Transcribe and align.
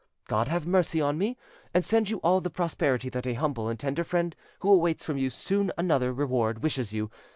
God 0.27 0.47
have 0.47 0.65
mercy 0.65 0.99
on 0.99 1.19
me, 1.19 1.37
and 1.75 1.85
send 1.85 2.09
you 2.09 2.17
all 2.23 2.41
the 2.41 2.49
prosperity 2.49 3.07
that 3.09 3.27
a 3.27 3.35
humble 3.35 3.67
and 3.67 3.79
tender 3.79 4.03
friend 4.03 4.35
who 4.61 4.73
awaits 4.73 5.03
from 5.03 5.19
you 5.19 5.29
soon 5.29 5.71
another 5.77 6.11
reward 6.11 6.63
wishes 6.63 6.91
you. 6.91 7.11